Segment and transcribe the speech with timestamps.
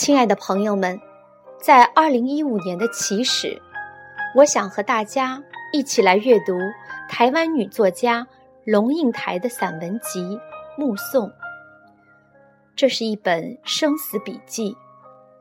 [0.00, 0.96] 亲爱的朋友们，
[1.60, 3.60] 在二零一五年的起始，
[4.36, 5.42] 我想和大家
[5.72, 6.56] 一起来阅读
[7.08, 8.24] 台湾女作家
[8.64, 10.20] 龙应台的散文集
[10.76, 11.26] 《目送》。
[12.76, 14.76] 这是一本生死笔记，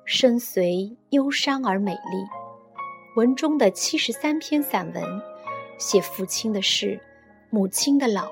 [0.05, 2.25] 深邃忧伤而美丽。
[3.15, 5.03] 文中的七十三篇散文，
[5.77, 6.99] 写父亲的事，
[7.51, 8.27] 母亲的老，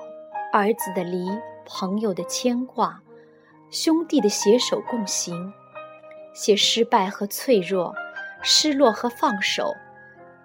[0.52, 1.30] 儿子的离，
[1.64, 3.00] 朋友的牵挂，
[3.70, 5.52] 兄弟的携手共行。
[6.36, 7.94] 写失败和脆弱，
[8.42, 9.72] 失落和放手，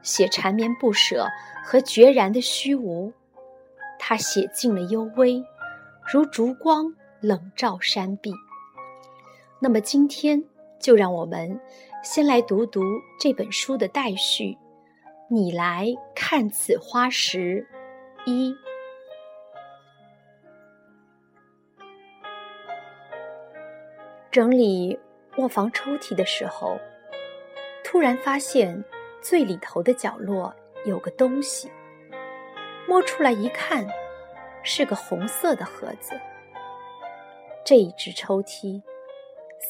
[0.02, 1.27] 写缠绵不舍
[1.66, 3.12] 和决然的虚无。
[3.99, 5.44] 他写尽了幽微，
[6.09, 8.34] 如烛光冷照山壁。
[9.59, 10.41] 那么今天
[10.80, 11.59] 就让我们
[12.02, 12.82] 先来读读
[13.20, 14.58] 这本书的待续。
[15.27, 17.68] 你来看此花时，
[18.26, 18.55] 一
[24.32, 24.98] 整理。
[25.37, 26.77] 卧房抽屉的时候，
[27.84, 28.84] 突然发现
[29.21, 30.54] 最里头的角落
[30.85, 31.71] 有个东西。
[32.87, 33.87] 摸出来一看，
[34.63, 36.20] 是个红色的盒子。
[37.63, 38.82] 这一只抽屉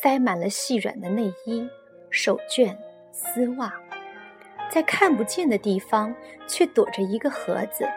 [0.01, 1.69] 塞满了细软的内衣、
[2.09, 2.75] 手绢、
[3.11, 3.71] 丝袜，
[4.71, 6.15] 在看不见的地方
[6.47, 7.87] 却躲着一个盒子，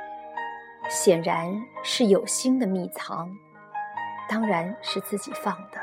[0.90, 1.50] 显然
[1.82, 3.30] 是有心的秘藏，
[4.28, 5.80] 当然是自己放的。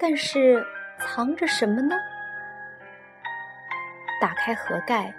[0.00, 0.64] 但是
[0.98, 1.96] 藏着什么呢？
[4.20, 5.12] 打开盒盖，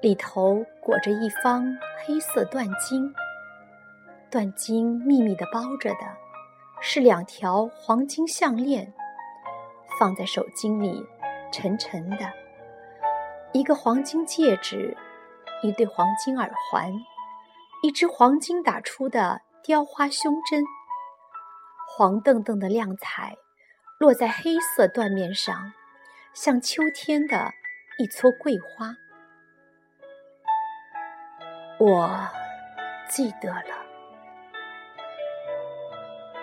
[0.00, 1.64] 里头裹着一方
[2.04, 3.12] 黑色缎巾，
[4.30, 6.06] 缎巾密密的包着的，
[6.80, 8.92] 是两条黄金项链，
[9.98, 11.04] 放在手巾里，
[11.52, 12.26] 沉沉的；
[13.52, 14.96] 一个黄金戒指，
[15.62, 16.92] 一对黄金耳环，
[17.82, 20.62] 一只黄金打出的雕花胸针，
[21.96, 23.36] 黄澄澄的亮彩。
[23.98, 25.72] 落在黑色缎面上，
[26.32, 27.52] 像秋天的
[27.98, 28.94] 一撮桂花。
[31.80, 32.28] 我
[33.08, 33.84] 记得了，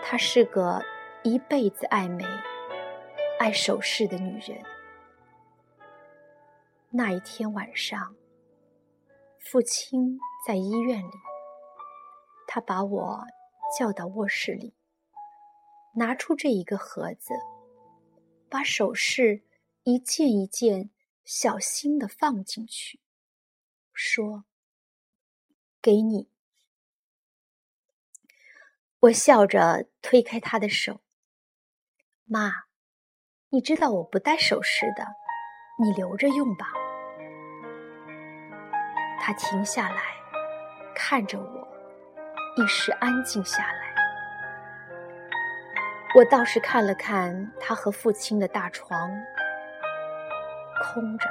[0.04, 0.84] 她是个
[1.24, 2.26] 一辈子爱美、
[3.40, 4.62] 爱首饰的女人。
[6.90, 8.16] 那一天晚上，
[9.40, 11.12] 父亲在医院里，
[12.48, 13.24] 他把我
[13.78, 14.74] 叫到卧室里。
[15.96, 17.34] 拿出这一个盒子，
[18.50, 19.44] 把首饰
[19.84, 20.90] 一件一件
[21.24, 23.00] 小心的放进去，
[23.94, 24.44] 说
[25.82, 26.30] ：“给你。”
[29.00, 31.02] 我笑着推开他的手
[32.26, 32.66] ：“妈，
[33.50, 35.06] 你知道我不戴首饰的，
[35.82, 36.74] 你留着用吧。”
[39.22, 40.02] 他停下来，
[40.94, 41.68] 看着我，
[42.58, 43.85] 一时安静下来。
[46.16, 49.12] 我倒是看了看他和父亲的大床，
[50.82, 51.30] 空着。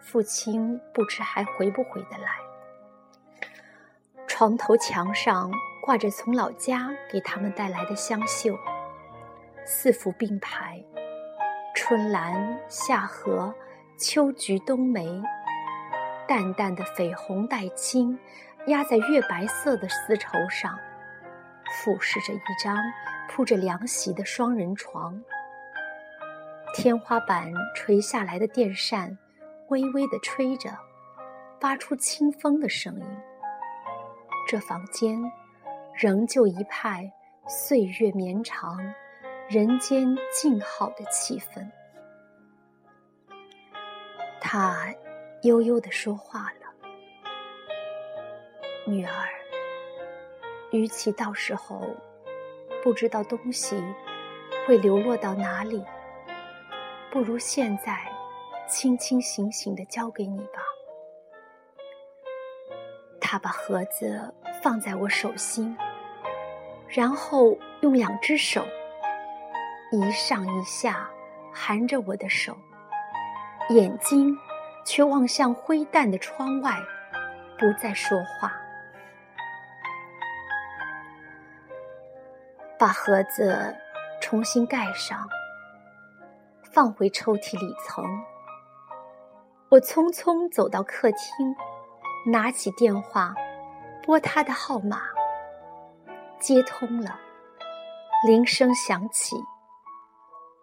[0.00, 3.46] 父亲不知还回不回得来。
[4.26, 8.58] 床头墙上挂着从老家给他们带来的香绣，
[9.64, 10.82] 四幅并排：
[11.76, 13.54] 春兰、夏荷、
[13.96, 15.22] 秋菊、冬梅，
[16.26, 18.18] 淡淡的绯红带青，
[18.66, 20.76] 压在月白色的丝绸上，
[21.70, 22.76] 俯视着一张。
[23.32, 25.22] 铺着凉席的双人床，
[26.74, 29.16] 天花板垂下来的电扇
[29.68, 30.76] 微微的吹着，
[31.60, 33.06] 发出清风的声音。
[34.48, 35.16] 这房间
[35.94, 37.08] 仍旧一派
[37.46, 38.80] 岁月绵长、
[39.48, 41.64] 人间静好的气氛。
[44.40, 44.92] 他
[45.42, 46.66] 悠悠的说话了
[48.84, 49.28] ：“女儿，
[50.72, 51.96] 与其到时候……”
[52.82, 53.82] 不知道东西
[54.66, 55.84] 会流落到哪里，
[57.10, 57.98] 不如现在
[58.68, 60.60] 清清醒醒的交给你吧。
[63.20, 65.76] 他把盒子放在我手心，
[66.88, 68.66] 然后用两只手
[69.92, 71.08] 一上一下
[71.52, 72.56] 含着我的手，
[73.68, 74.36] 眼睛
[74.84, 76.76] 却望向灰淡的窗外，
[77.58, 78.52] 不再说话。
[82.80, 83.76] 把盒子
[84.22, 85.28] 重新盖上，
[86.72, 88.02] 放回抽屉里层。
[89.68, 91.54] 我匆匆走到客厅，
[92.32, 93.34] 拿起电话，
[94.02, 95.02] 拨他的号码。
[96.38, 97.20] 接通了，
[98.26, 99.36] 铃声响起。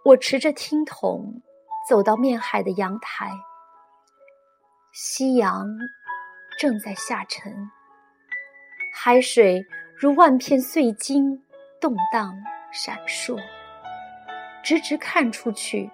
[0.04, 1.44] 我持着听筒
[1.88, 3.32] 走到面海的阳台，
[4.92, 5.68] 夕阳
[6.58, 7.70] 正在下沉，
[8.92, 9.64] 海水
[9.96, 11.44] 如万片碎金。
[11.80, 12.38] 动荡
[12.72, 13.40] 闪烁，
[14.64, 15.90] 直直看出去，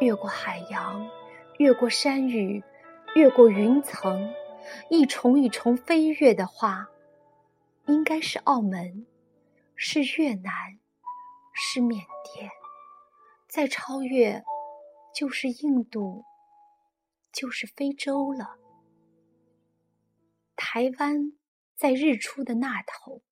[0.00, 1.08] 越过海洋，
[1.58, 2.62] 越过山雨，
[3.14, 4.32] 越过云层，
[4.90, 6.88] 一重一重飞跃的话，
[7.86, 9.06] 应该是澳门，
[9.74, 10.52] 是越南，
[11.54, 12.04] 是缅
[12.34, 12.50] 甸，
[13.48, 14.42] 再超越，
[15.14, 16.24] 就是印度，
[17.32, 18.56] 就是非洲了。
[20.54, 21.32] 台湾
[21.74, 23.22] 在日出的那头，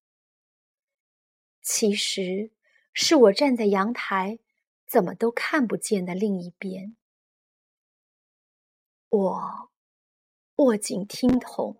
[1.69, 2.49] 其实
[2.93, 4.39] 是我站在阳台，
[4.87, 6.95] 怎么都看不见的另一边。
[9.09, 9.69] 我
[10.55, 11.75] 握紧听筒，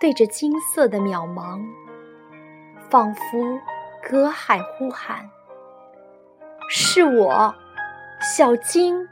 [0.00, 1.62] 对着金色的渺茫，
[2.88, 3.60] 仿佛
[4.02, 5.30] 隔海呼喊
[6.70, 7.54] ：“是我，
[8.34, 9.06] 小金，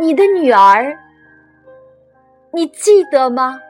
[0.00, 0.98] 你的女儿，
[2.52, 3.60] 你记得吗？”